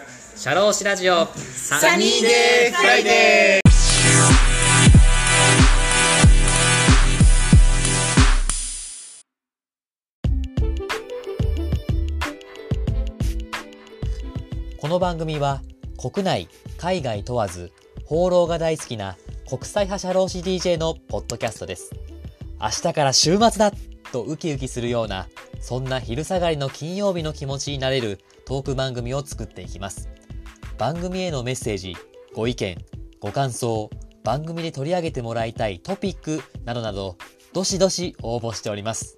[0.00, 3.68] シャローシラジオサニーデーフライデー
[14.80, 15.62] この番組は
[16.00, 17.72] 国内、海外問わず
[18.04, 19.16] 放浪が大好きな
[19.48, 21.90] 国際派社労士 DJ のポッドキャストです。
[22.60, 23.72] 明日から週末だ
[24.12, 25.26] とウキウキするような
[25.60, 30.08] そんな昼下がりの金曜日の気持ちになれるトーク番組を作っていきます。
[30.78, 31.94] 番組へのメッセージ、
[32.34, 32.78] ご意見、
[33.20, 33.90] ご感想、
[34.24, 37.18] 番組で取り上げてもらいたいトピックなどなど、
[37.52, 39.16] どしどし応募しております。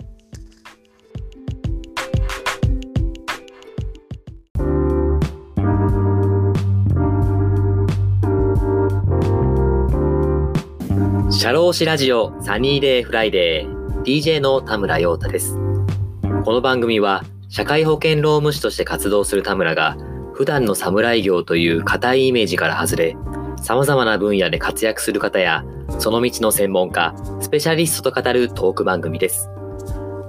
[11.31, 19.97] シャローシラジオサニーデーフライデー DJ の田村陽太ですこの番組は社会保険労務士として活動する田村が
[20.35, 23.17] 普段の侍業という固いイメージから外れ
[23.61, 25.65] 様々な分野で活躍する方や
[25.99, 29.51] その道の専門家スペシャリストと語るトーク番組です。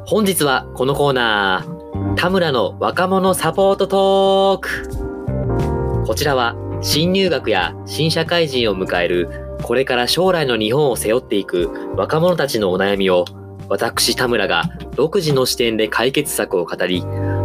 [0.08, 6.06] 本日はこのコーナー田村の若者サポートトーク。
[6.08, 13.25] こちらは新入学や新社会人を迎えるこれから将来の日本を背負っていく若者たちのお悩みを
[13.72, 14.66] 私田村が
[14.97, 17.02] 独自の視点で解決策を語り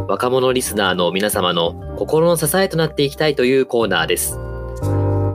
[0.09, 4.37] 若者リスナーの皆様の心の支えとなっていきたいというコーナーです。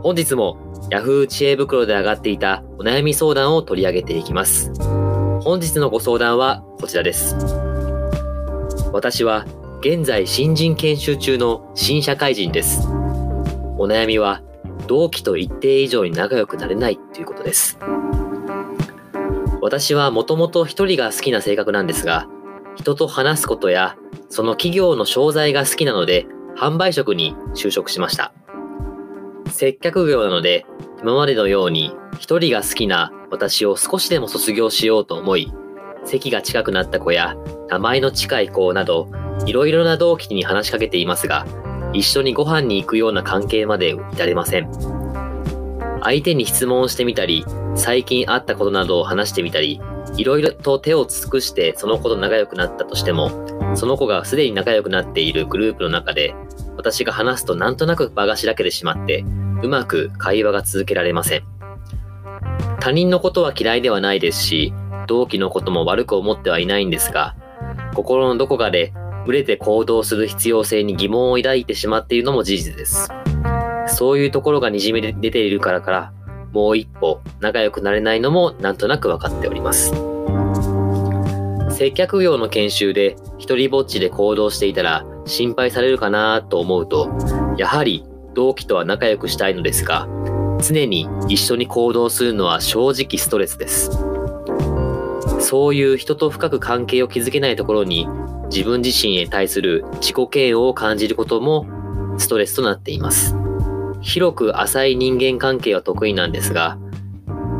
[0.04, 0.58] 本日も
[0.90, 4.74] Yahoo 知恵袋で上がっていたお悩み相談を取り上げていきます。
[5.42, 7.38] 本日のご相談はこちらです。
[8.92, 9.46] 私は
[9.80, 12.86] 現在新人研修中の新社会人です。
[13.78, 14.42] お悩みは
[14.88, 17.80] 同期と一定以上に仲良くなれないということです。
[19.62, 22.28] 私はもともと一人が好きな性格なんですが、
[22.76, 23.96] 人と話すことや、
[24.30, 26.26] その企業の商材が好きなので、
[26.58, 28.34] 販売職に就職しました。
[29.48, 30.66] 接客業なので、
[31.02, 35.54] 今までのように一人が好きな私を少しでも卒業しようと思い、
[36.06, 37.36] 席が近くなった子や
[37.70, 39.10] 名前の近い子など、
[39.46, 41.46] いろいろな同期に話しかけていますが、
[41.94, 45.01] 一緒にご飯に行くような関係まで至れません。
[46.02, 47.46] 相手に質問をしてみたり、
[47.76, 49.80] 最近あったことなどを話してみたり、
[50.18, 53.30] いろいろと手を尽くしてその子と仲良くなったとしても、
[53.76, 56.36] その子がすでに仲良くなっているグループの中で、
[56.76, 59.24] 私が話すとなんとなく場がしらけてしまって、
[59.64, 61.44] うまく会話が続けられません。
[62.80, 64.74] 他人のことは嫌いではないですし、
[65.08, 67.36] 同期のことも悪く思ってはいないんですが、
[67.96, 68.94] 心のどこかで
[69.26, 73.10] 群れて行動する必要性に疑問を抱いてしまっているのも事実です。
[73.92, 76.14] そういうところがにじみ出ているからから、
[76.52, 79.94] もう一歩仲良くなれないのもなんとなく分かっております。
[81.70, 87.10] 接客業の研修で一人ぼっちで行動していたら心配されるかなと思うと、
[87.58, 90.08] やはり同期とは仲良くしたいのですが、
[90.62, 93.92] 常に一緒に行動するのは正直ストレスです。
[95.40, 98.08] そういう人と深く関係を築けないところに
[98.52, 101.66] 自分自身へ対する自己嫌悪を感じることも
[102.18, 103.41] ストレスとなっています。
[104.02, 106.78] 広く浅い人間関係は得意なんですが、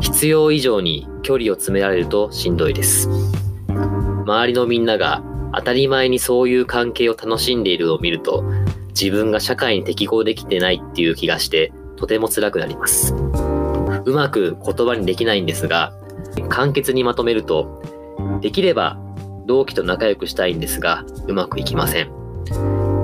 [0.00, 3.08] 必要以上に距離を詰められるとしんどいです。
[4.26, 5.22] 周りのみんなが
[5.54, 8.44] 当たり前にそういう関係を楽しんでいるのを見ると、
[8.88, 13.14] 自分が社会に適合できてないっていう気がして、とても辛くなります。
[14.04, 15.92] うまく言葉にできないんですが、
[16.48, 17.82] 簡潔にまとめると、
[18.40, 18.98] できれば
[19.46, 22.10] 同期と仲良くしたいんですが、うまくいきません。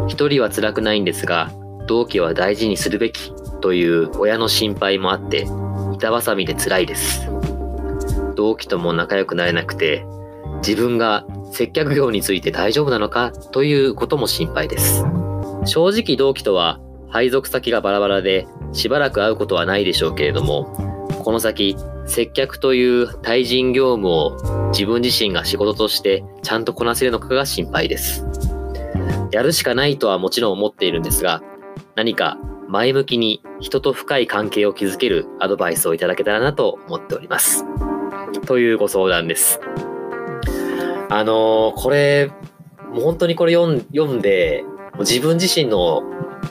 [0.09, 1.51] 一人は辛くないんですが、
[1.89, 5.49] 同期は大事にするべきという親の心配もあって、
[5.95, 7.29] 板挟みで辛いです。
[8.37, 10.05] 同期とも仲良くなれなくて、
[10.59, 15.03] 自分が接客業について大丈夫なのかということも心配です。
[15.65, 16.79] 正直同期とは
[17.09, 20.67] 配属先がバラバラでしばらく会うことはないでしょうけれども、
[21.25, 28.27] この先接客という対人業務を自分自身が仕事としてちゃんとこなせるのかが心配です。
[29.33, 31.43] やるしかないとはもちろん思っているんですが、
[31.99, 32.39] 何か
[32.69, 37.65] 前向きに人と深い関係を築けるアドバイスをいただけたらなと思っております。
[38.47, 39.59] というご相談です。
[41.11, 42.31] あのーこれ、
[42.93, 44.63] もう本当にこれ読ん読んで、
[44.93, 46.05] もう自分自身の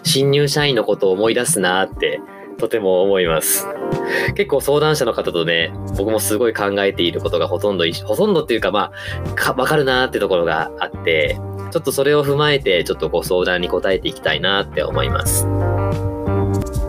[0.03, 2.19] 新入社員のことを思い出すなって
[2.57, 3.65] とても思います。
[4.35, 8.91] 結構相談者の方とね、僕もすごい考えていることがほとんど、ほとんどっていうかま
[9.25, 11.37] あ、かわかるなってところがあって、
[11.71, 15.45] ちょっとそれを踏まえて、ちょっとご相談に答えていきたいなって思います。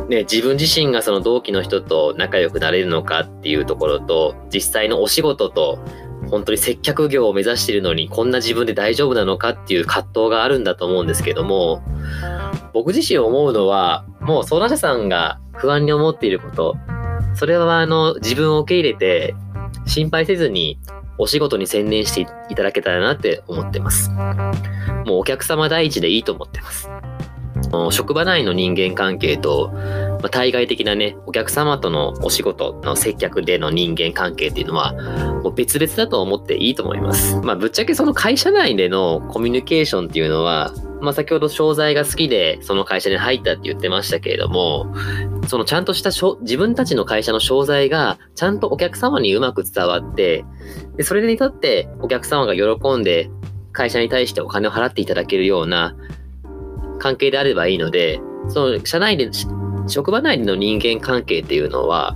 [0.09, 5.79] ね、自分自身がその同期の人と仲良くなれるのかっていうところと、実際のお仕事と、
[6.31, 11.83] 本当に接客業を目指してるのに、こんな自分で大丈夫なのかっていう葛藤があるんだと思うんですけども、
[12.73, 16.77] 僕自身思うのは、もう相談者さんが不安に思っていること、
[17.35, 19.35] それはあの自分を受け入れて
[19.87, 20.79] 心配せずに
[21.19, 24.11] お仕事に専念していただけたらなって思ってます。
[24.11, 26.89] もうお客様第一でいいと思ってます。
[27.91, 34.93] 職場内の人間関係と、まあ、対外的なね、お客様とのお仕事の接客での人間関係っていうのは、
[35.43, 37.37] もう別々だと思っていいと思います。
[37.37, 44.93] まあ、ぶっちゃけその会社内でのコミュニケーションっていうのは、まあ、先ほど商材が好きで、その会社に入ったって言ってましたけれども、
[45.49, 46.11] そのちゃんとした
[46.43, 50.45] 自分たちの会社の商材が、ちゃんとお客様にうまく伝わって、
[50.97, 53.31] でそれにとってお客様が喜んで、
[53.73, 55.97] 会社に対してお金を払っていただけるような
[56.99, 59.31] 関係であればいいので、その社内で、
[59.87, 62.15] 職場内での人間関係っていうのは、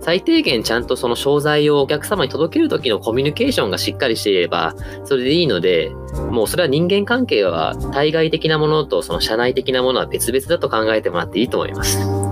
[0.00, 5.90] 最低限ちゃんとその商材をお客様に届ける時のコミュニケーションがしっかりしていれば、それでいいので、
[6.30, 12.23] もうそれは人間関係は対外的なものとその社内的なものは別々だと考えてもらっていいと思います。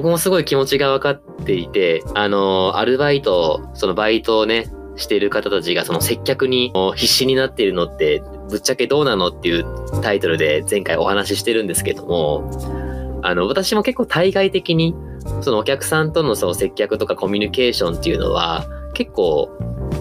[0.00, 4.66] 僕もすごい気持ちが分かっていて、あの、アルバイト、そのバイトをね、
[4.96, 9.64] してる方たちがその接客に必死になっているのってぶっちゃけどうなのっていう
[10.02, 14.94] タイトルで前回お話ししてるんですけども、あの、私も結構対外的に
[15.42, 19.50] そのお客さんとのその接客とかコミュニケーションっていうのは結構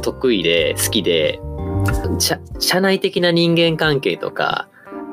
[0.01, 1.41] 得意で好きで、
[2.59, 4.69] 社内的な人間関係とか、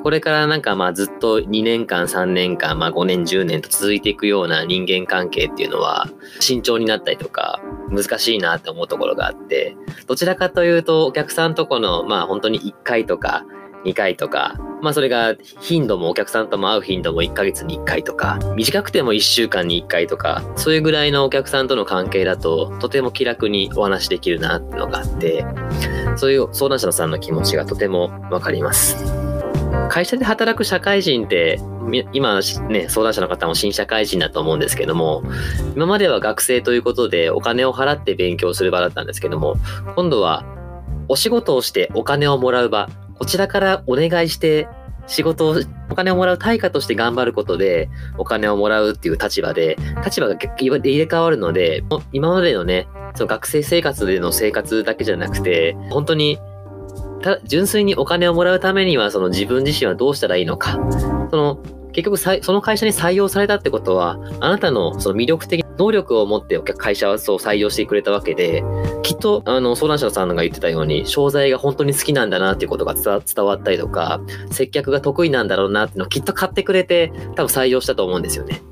[0.06, 6.08] これからなんかまあずっと2年間、3年間、まあ5年、10年と続いていくような人間関係っていうのは
[6.38, 7.60] 慎重になったりとか
[7.90, 9.76] 難しいなって思うところがあって、
[10.06, 13.44] どちらかというとお客さんとこのまあ本当に1回とか
[13.84, 25.44] 2回とか、まあそれが頻度もお客さんとも会う頻度も1ヶ月に1回とか、短くても1週間に1回とか、そういうぐらいのお客さんとの関係だと、とても気楽にお話できるなっていうのがあって、
[26.14, 29.15] そういう相談者さんの気持ちがとてもわかります。
[29.88, 31.60] 会社で働く社会人って、
[32.12, 35.22] 今ね、相談者の方も新社会人だと思うんですけども、
[35.74, 39.56] 今までは学生ということでお金を払って勉強する場だったんですけども、
[39.94, 40.44] 今度は
[41.08, 42.88] お仕事をしてお金をもらう場、
[43.18, 44.68] こちらからお願いして
[45.06, 45.56] 仕事を、
[45.90, 47.88] お金をもらう対価として頑張ることで、
[48.18, 56.38] お金をもらうっていう立場で、立場が入れ替わるので、今までのね、その学生生活での生活だけじゃなくて、本当に、
[57.44, 60.78] 純粋にお金をもらうためには、その自分自身はどうしたらいいのか。
[61.30, 61.58] その、
[61.92, 68.62] 結局その会社に採用されたってことは、あなたのその魅力的能力を持って会社はそう採用してくれたわけで、
[69.02, 74.20] きっと、あの、相談者さんが言ってたように、商材が本当に好きなんだなっていうことが伝わったりとか、
[74.50, 78.62] 接客が得意なんだろうなっていうのをきっと買ってくれて、多分採用したと思うんですよね。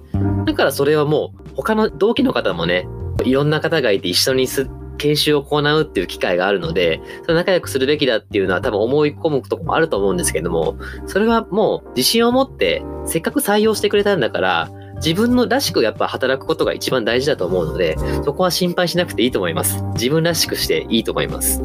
[0.44, 2.86] だからそれはもう、他の同期の方もね、
[3.24, 4.68] いろんな方がいて一緒にす
[4.98, 10.76] 研修を行うっていう機会があるので、それ仲良くするべきだっていうのは多分思い込むとこもあると思うんですけども、
[11.06, 19.82] それはもう自信を持って、せっかく採用してくれたんだから、自分のらしくやっぱ働くことが一番大事だと思うので、そこは心配しなくていいと思います。
[19.94, 21.60] 自分らしくしていいと思います。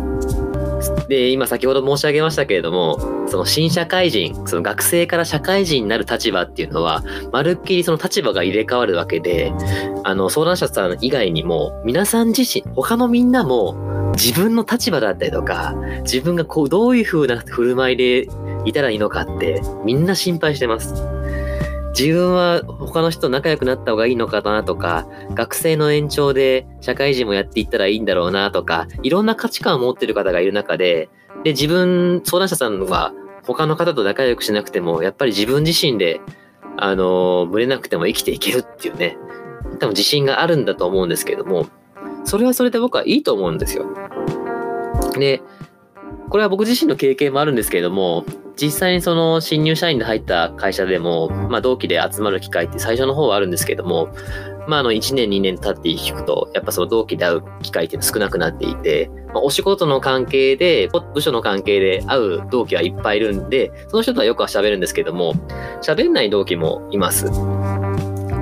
[1.07, 9.53] で、今先ほど申し上げましたけれども、その新社会人、その学生から社会人になる立場っていうのは、まるっきりその立場が入れ替わるわけで、
[10.03, 18.27] あの、相談者さん以外にも、皆さん自身、他のみんなも、自分の立場だったりとか、自分がこう、どういう風な振る舞いで
[18.65, 21.18] いたらいいのかって、みんな心配してます。
[21.97, 31.09] 自分は他の人と仲良くなった方がいいのかなとか、学生の延長で社会人もやっていったらいいんだろうなとか、いろんな価値観を持ってる方がいる中で、
[31.43, 33.13] で、自分、相談者さんは
[33.45, 36.21] 他の方と仲良くしなくても、やっぱり自分自身で、
[36.77, 39.17] あの、群れなくても生きていけるっていうね、
[39.79, 41.67] 多分自信があるんだと思うんですけども、
[42.25, 43.85] それはそれで僕はいいと思うんですよ。
[45.17, 45.41] で、
[46.29, 48.23] これは僕自身の経験もあるんですけれども、
[48.61, 54.09] 実際にその新入社員で入った会社でも、まあ同期で集まる機会って最初の方はあるんですけども、
[54.67, 65.33] まああの1年2年経っていくと、やっぱその同期で会う機会っていうのは少なくなっていて、まあ、お仕事の関係で、部署の関係で会う同期はいっぱいいるんで、その人とはよくは喋るんですけども、
[65.81, 67.31] 喋んない同期もいます。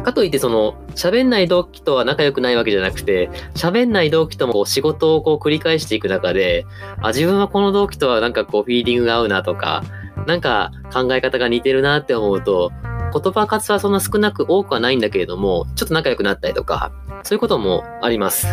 [0.07, 6.65] かといってその、喋んない同期とは仲良くないわけじゃなくて、喋んない同期ともこう仕事をこう繰り返していく中で、
[7.01, 9.83] あ、自分はこの同期とはなんかこうフィーリングが合うなとか、
[10.25, 12.71] なんか考え方が似てるなって思うと、
[13.13, 16.91] 言葉数はそんな少なく多くはないんだけれども、ちょっと仲良くなったりとか、
[17.23, 18.47] そういうこともあります。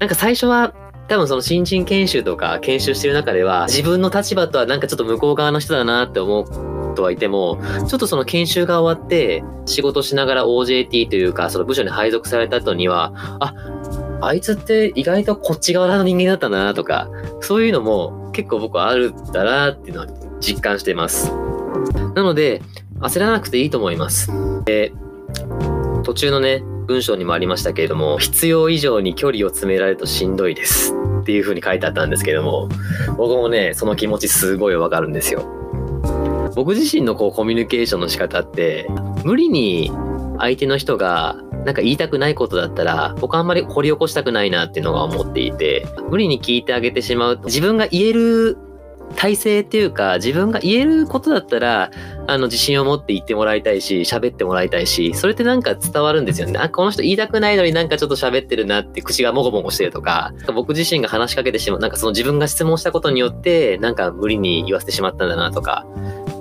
[0.00, 0.74] なんか最初は
[1.08, 13.54] 多分その新人研修とか研修してる中では自分の立場とはなんかちょっと向こう側の人だなって思うとはいても、ちょっとその研修が終わって、仕事しながら OJT というか、その部署に配属された後には、あ、
[14.20, 17.08] あいつって意外とこっち側の人間だったんだなとか、
[17.40, 20.06] そういうのも結構僕はあるんだなっていうのは
[20.42, 21.32] 実感してます。
[22.14, 22.60] なので、
[23.00, 24.30] 焦らなくていいと思います。
[24.64, 24.92] で、
[26.04, 32.68] 途中のね、文章にもありましたけれども、必要以上に距離を詰められるとしんどいですっていう風に書いてあったんですけども、
[33.16, 35.42] 僕もね、その気持ちすごいわかるんですよ。
[36.54, 38.88] 僕自身のこうコミュニケーションの仕方って、
[39.24, 39.90] 無理に
[40.38, 48.58] 相手の人がなんか言いたくないことだったら、僕あんまり掘り起こしたくないなっていうのが思っていて、無理に聞いてあげてしまうと、自分が言える
[49.12, 51.90] 体制っていうか、自分が言えることだったら、
[52.26, 56.58] あの、自信を持って言ってもらいたいし、喋ってもらいたいし、それってなんか伝わるんですよね。
[56.58, 65.86] あ、この人言いたくないのになんかちょっと喋ってるなって口がもごもごしてるとか、僕自身が話しかけてしまう、なんかその自分が質問したことによって、なんか無理に言わせてしまったんだなとか、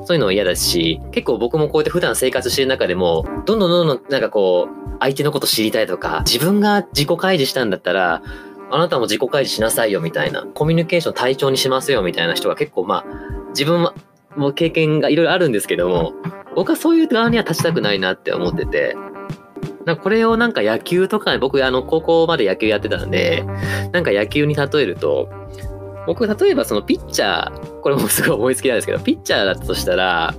[0.06, 8.22] そういうのは嫌だし、結構僕もこうやって普段生活してる中でも、どんどんどんどんなんかこう、相手のこと知りたいとか、自分が自己開示したんだったら、
[8.72, 13.06] あなたも自己開示しなさいよみたいな、コミュニケーション体調にしますよみたいな人が結構まあ、
[13.50, 13.88] 自分
[14.36, 16.14] も経験がいろいろあるんですけども、
[16.56, 18.96] 僕はそういう側には立ちたくないなって思ってて、
[19.86, 23.44] なんかこれをなんか野球とか、僕あの高校まで野球やってたんで、
[23.92, 25.30] なんか野球に例えると、
[26.08, 30.34] 僕例えばそのピッチャー、これもすごい思いつきなんですけど、ピッチャーだとしたら、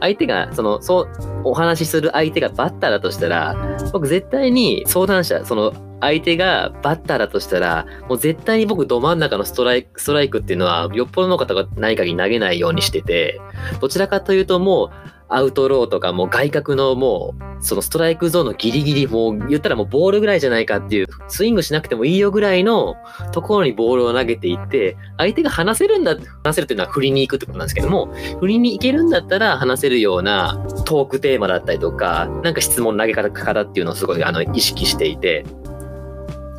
[0.00, 1.08] 相手が、その、そう、
[1.44, 3.56] お話しする相手がバッターだとしたら、
[3.92, 13.40] 僕絶対に相談者、その相手がバッターだとしたら、もう絶対に僕ど真ん中のストライク、ストライクっていうのは、よっぽどの方がない限り投げないようにしてて、
[13.80, 14.90] どちらかというともう、
[15.30, 22.96] アウトローとかもう外角のもう、そのストライクゾーンのギリギリ、もう言ったらもうボールぐらいじゃないかっていう、スイングしなくてもいいよぐらいの
[23.32, 35.44] ところにボールを投げていって、相手が離せるんだ、離せるっていうのは振りに行くってことなんですけども、振りに行けるんだったら離せるようなトークテーマだったりとか、なんか質問投げ方っていうのをすごいあの意識していて、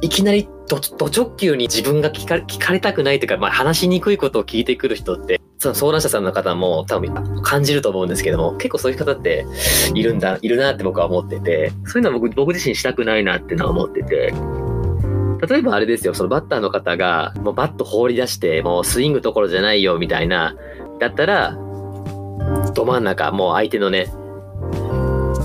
[0.02, 7.14] いきなりど直球に自分が聞かれたくないというか、まあ、話しにくいことを聞いてくる人って、相談者さんの方も多分
[7.44, 9.46] 感じると思うんですけども、結構そういう方って
[9.94, 14.34] いるんだ、いるなって僕は思ってて、そういうのは僕僕自身したくないなっていうのは思ってて、
[15.48, 20.56] 例えばあれですよ、そのバッターの方が、もうバット放り出して、もうスイングどころじゃないよみたいな、
[21.00, 21.58] だったら、
[22.74, 24.08] ど真ん中、もう相手のね、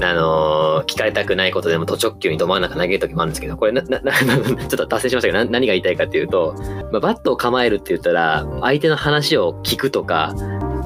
[0.07, 6.55] あの、聞かれたくないことでも、途直球にど真ん中投げるときもあるんですけど、これな、 な、な、ちょっと達成しましたけど、何が言いたいかっていうと、
[6.93, 10.35] まあ、バットを構えるって言ったら、相手の話を聞くとか、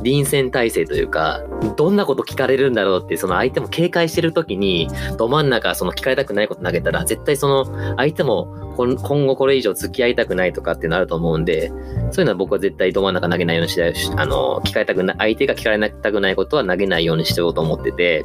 [0.03, 1.43] 臨戦態勢というか、
[1.77, 18.25] どんなこと聞かれるんだろうって、その相手も警戒してるときに、ど真ん中、その聞かれたくないこと投げたら、絶対その相手も今後これ以上付き合いたくないとかってなると思うんで、そういうのは僕は絶対ど真ん中投げないようにして、あの、聞かれたくない、相手が聞かれたくないことは投げないようにしておこうと思ってて、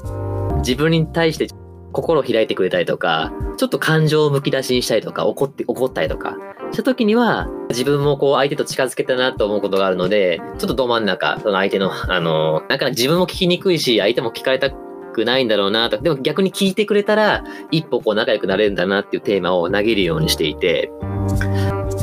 [0.65, 1.47] 自分に対して
[1.91, 6.35] 心を開いてくれたりとか、ちょっと感情をむき出しにしたりとか、怒って、怒ったりとか、
[6.71, 20.91] した時には、自分もこう相手と近づけたなと思うことがあるので、ちょっとど真ん中、その相手の、あの、なんか自分も聞きにくいし、相手も聞かれたくないんだろうなと、でも逆に聞いてくれたら、一歩こう仲良くなれるんだなっていうテーマを投げるようにしていて、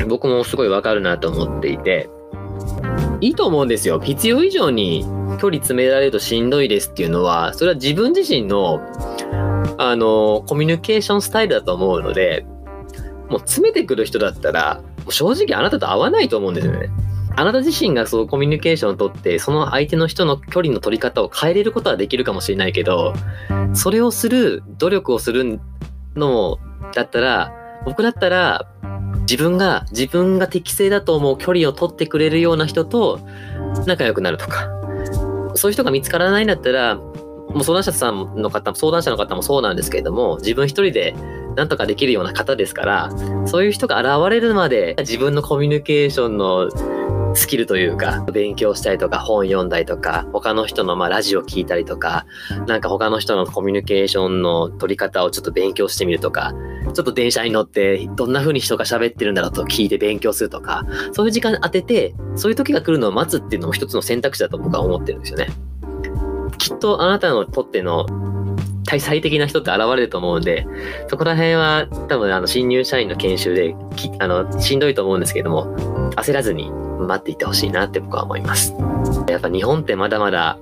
[0.07, 2.09] 僕もすごいわかるなと思っていて、
[3.23, 4.01] いいと思うんですよ。
[4.01, 5.05] 必要以上に
[5.39, 8.81] 距離詰められるとしんどいですっていうのは、それは自分自身の、
[9.77, 12.45] あの、コミュニケーションスタイルだと思うので、
[13.29, 16.89] もう詰めてくる人だったら、正直あなたと合わないと思うんですよね。
[17.37, 23.13] あなた自身がそうコミュニケーションをとって、その相手の人の距離の取り方を変えれることはできるかもしれないけど、
[23.71, 25.61] それをする、努力をする
[26.17, 26.57] の
[26.93, 27.53] だったら、
[27.85, 28.67] 僕だったら、
[29.21, 33.19] 自分が、自分が適正だと思う距離を取ってくれるような人と
[33.85, 34.69] 仲良くなるとか、
[35.55, 41.15] そういう人が見つからないんだったら、もう相談者さんの方、相談者の方もそうなんですけれども、自分一人で
[41.55, 43.11] なんとかできるような方ですから、
[43.45, 46.69] そういう人が現れるまで自分のコミュニケーションの
[47.35, 52.25] スキルというか、勉強したりとか、本読んだりとか、他の人のまあラジオ聞いたりとか、
[52.67, 56.53] なんか他の人のコミュニケーションの取り方をちょっと勉強してみるとか、
[56.93, 65.47] ちょっと電車に乗って、どんな風に人が喋ってるんだろうと聞いて勉強するとか、そういう時間当てて、そういう時が来るのを待つっていうのも一つの選択肢だと僕は思ってるんですよね。
[66.57, 68.05] きっとあなたのとっての
[68.93, 70.65] 対最適な人って現れると思うんで、
[71.07, 73.75] そこら辺は多分あの新入社員の研修で
[74.19, 75.75] あのしんどいと思うんですけども、
[76.15, 78.73] 焦らずに待っていてほしいなって僕は思います。
[79.27, 80.57] やっぱ日本ってまだまだ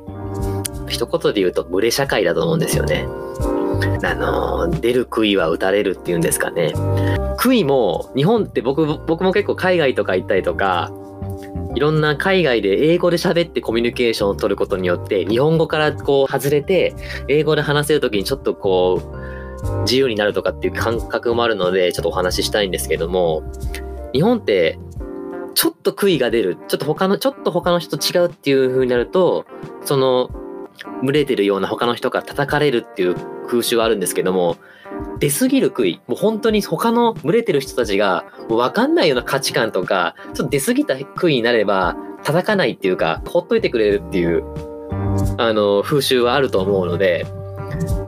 [0.87, 3.05] 一言で言うと群れ社会だと思うんですよね。
[4.03, 6.73] あの、出る杭は打たれるっていうんですかね。
[7.37, 10.91] 杭も、日本って僕、僕も結構海外とか行ったりとか、
[11.75, 16.93] いろんな海外で英語で喋ってコミュニケーションを取ることによって、日本語からこう外れて、
[17.27, 23.43] 英語で話せるときにちょっとこう、自由になるとかっていう感覚もあるので、ちょっとお話ししたいんですけども、
[24.13, 24.79] 日本って、
[25.53, 29.45] ちょっと悔いが出る、ちょっと他の、ちょっと他の人と違うっていう風になると、
[29.83, 30.29] その、
[31.03, 33.15] 群れてるような他の人から叩かれるっていう
[33.47, 34.57] 風習はあるんですけども、
[35.19, 44.43] 出すぎる杭、もう本当に他の群れてる人たちが、もう分かんないような価値観とか、ちょっと出すぎた杭になれば、叩かないっていうか、ほっといてくれるっていう、
[45.37, 47.25] あの、風習はあると思うので、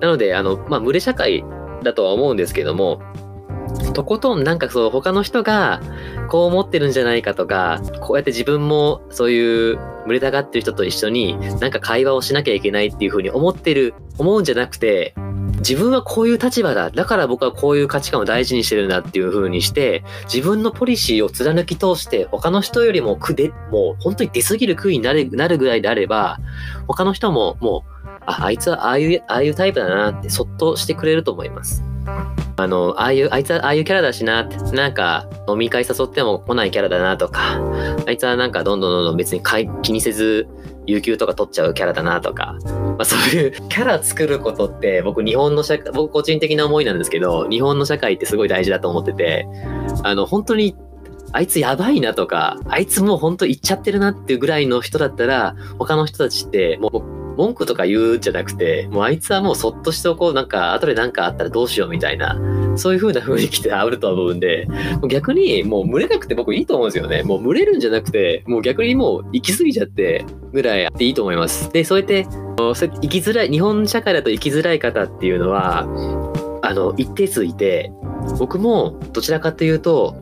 [0.02, 1.44] なので、あの、まあ、群れ社会
[1.84, 3.02] だとは思うんですけども、
[3.94, 5.82] とことんなんかそう他の人が
[6.30, 15.16] こう思ってるんじゃないかとか、こうやって自分もそういう群れたがってる人と一緒になんか会話をしなきゃいけないっていうふうに思ってる、思うんじゃなくて、
[15.68, 16.92] 自分はこういう立場だ。
[16.92, 26.40] だから僕はこういう価値観を大事にしてるんだっていう風にして、自分のポリシーを貫き通して、他の人よりも苦で、もう本当に出すぎる悔いになるなるぐらいであれば、
[26.88, 31.82] 他の人ももう、あ、あいつはああいう、ああいうタイプだなってそっとしてくれると思います。
[32.56, 37.60] あの、ああいう、あいつはああいうキャラだしなって、なんか飲み会誘っても来ないキャラだなとか、
[38.06, 39.42] あいつはなんかどんどんどんどん別に
[39.82, 40.48] 気にせず、
[40.86, 49.48] 有給とか取っちゃうキャラだなとか、まあ、そういうキャラ作ることって僕日本の社会、僕個人的な思いなんですけど、日本の社会ってすごい大事だと思ってて、
[50.04, 50.76] あの、本当に
[51.32, 62.40] あいつやばいなとか、あいつもう本当行っちゃってるなっていうぐらいの人だったら、他の人たちってもう文句とか言うんじゃなくて、もうあいつはもうそっとしておこう、なんか、後で何かあったらどうしようみたいな、
[62.76, 64.68] そういう風な雰囲気であると思うんで、
[65.10, 67.24] 逆にもう群れなくて僕いいと思うんですよね。
[67.24, 71.72] もう群れるんじゃなくて、もう逆にもう行き過ぎちゃってぐらいあっていいと思います。
[71.72, 75.88] で、そうやって、生きづらい、日本社会だと生きづらい方っていうのは、
[76.62, 77.92] あの、一定数いて、
[78.38, 80.16] 僕もどちらかというと、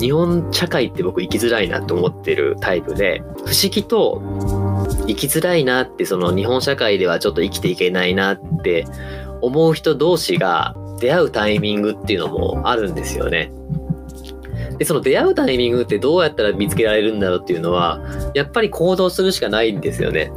[0.00, 4.22] 日本社会って僕生きづらいなと思ってるタイプで、不思議と
[5.14, 8.86] 生きづらいなって、その日本社会ではちょっと生きていけないなって
[9.40, 13.52] 思う人同士が出会うタイミングっていうのもあるんですよね。
[14.78, 18.00] で、その出会うタイミングってどうやったら見つけられるんだろうっていうのは、
[18.34, 20.32] やっぱり行動するしかないんですよね。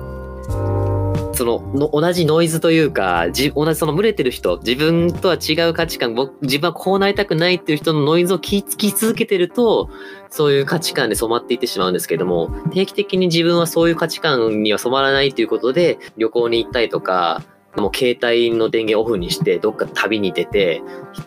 [1.34, 9.89] そのの同じノイズというかじ同じその群れてる人自分とは違う価値観僕自分はこうなりたくないっていう人のノイズを聞き続けてると
[10.30, 17.43] そういう価値観で染まっていってしまうんですけども定期的に自分はそういう価値観には染まらないということで旅行に行ったりとか
[17.75, 20.83] もう携帯の電源オフにして、どっか旅に出て、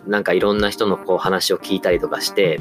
[0.07, 2.61] なんかいろんな人のこう話を聞いたりとかして、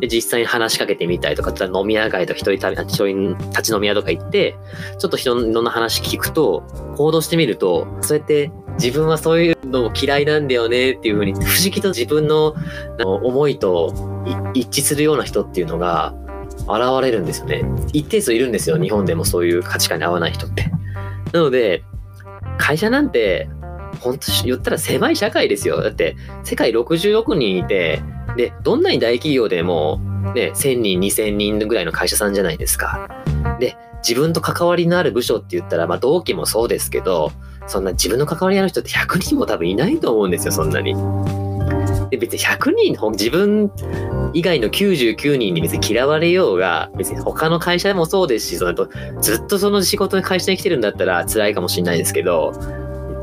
[0.00, 4.56] で、実際に話しかけてみたりとか、飲み屋街とか一人旅、一人立ち飲み屋とか行って、
[4.98, 6.62] ちょっと人のの話聞くと、
[6.96, 12.54] 行動してみると、そうやって自分はそういうのも嫌いなんだよねっていうふうに、不思議と自分の
[13.04, 13.92] 思いと
[14.54, 16.14] 一致するような人っていうのが
[16.60, 17.62] 現れるんですよね。
[17.92, 20.70] 一定数いるんですよ、日本でもそういう価値観に合わない人って。
[21.32, 21.84] なので、
[22.58, 23.48] 会社なんて、
[24.00, 25.82] 本当言ったら狭い社会ですよ。
[25.82, 28.02] だって、世界60億人いて、
[28.36, 30.00] で、どんなに大企業でも、
[30.34, 33.08] ね、1000人、2000人ぐらいの会社さんじゃないですか。
[33.58, 37.32] で、自分と関わりのある部署って言ったら、まあ、同期もそうですけど、
[37.66, 40.94] そんな自分の関わりのある人って100人も多分いないと思うんですよ、そんなに。
[42.10, 43.70] で、別に100人、自分
[44.32, 48.88] 以外の99人に別に嫌われようが、別に他の会社もそうですし、そのと
[49.20, 52.52] ずっとその仕事に会社に来てるんだったら辛いかもしれないですけど、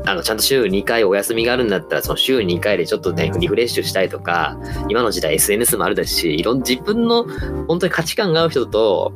[0.08, 4.56] あの、ちゃんと週2回お休みがあるんだったら、その週2回でちょっとね、リフレッシュしたいとか、
[4.88, 7.24] 今の時代 SNS もあるですし、いろん自分の
[7.66, 9.12] 本当に価値観が合う人と、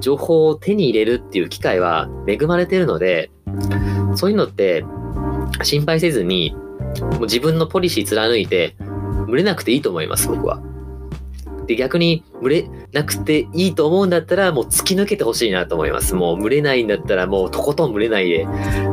[0.00, 3.30] 情報を手に入れるっていう機会は恵まれてるので、
[4.16, 4.84] そういうのって
[5.62, 6.54] 心配せずに、
[7.00, 8.76] もう自分のポリシー貫いて、
[9.26, 10.60] 群れなくていいと思います、僕は。
[11.66, 16.16] で、逆に群れなくていいと思うんだったら、もう突き抜けてほしいなと思います。
[16.16, 18.46] もう群れないんだったら、もうとことん群れないで、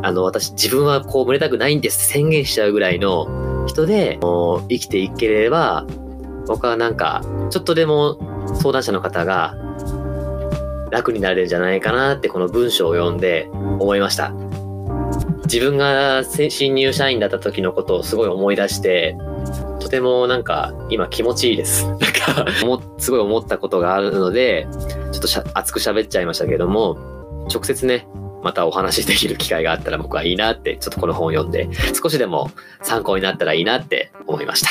[0.04, 5.88] あの、私、自分はこう群れたくないんです宣言しちゃうぐらいの人で、もう生きていければ、
[6.48, 8.20] 僕はなんか、ちょっとでも
[8.54, 9.56] 相談者の方が
[10.92, 14.47] 楽になれるんじゃないかなって、この文章を読んで思いました。
[15.48, 19.18] 自分が新入社員だった時のことをすごい思い出して、
[19.80, 21.86] とてもなんか今気持ちいいです。
[21.88, 22.46] なんか
[22.98, 24.68] すごい思ったことがあるので、
[25.14, 26.98] ちょっとしゃ熱く喋っちゃいましたけども、
[27.50, 28.08] 直接ね、
[28.44, 34.70] またお話しできる機会があったら僕はいいなって、ちょっとこの本を読んで、少しでも参考になったらいいなって思いました。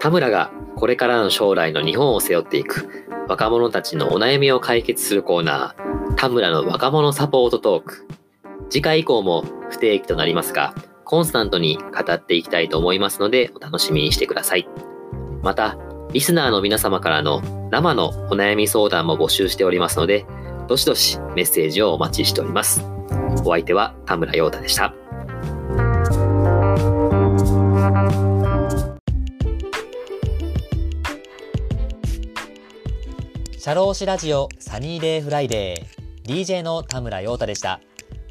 [0.00, 8.17] 田村がこれからの将来の日本を背負っていく若者たちのお悩みを解決するコーナー、田村の若者サポートトーク。
[8.70, 14.68] 次回以降も不定期となりますが、コンスタントに語っていきたいと思いますので、お楽しみにしてください。
[15.42, 15.78] また、
[16.12, 20.26] リスナーの皆様からの生のお悩み相談も募集しておりますので、
[20.68, 22.84] どしどしメッセージをお待ちしております。
[23.44, 24.94] お相手は田村陽太でした。
[33.56, 36.34] シャローシラジオサニーデイフライデー。
[36.34, 37.80] DJ の田村陽太でした。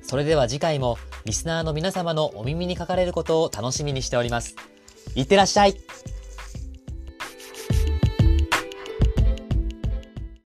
[0.07, 4.55] それでは次回もリスナーの皆様のお耳にかかれることを楽しみにしております。
[5.15, 5.75] いってらっしゃい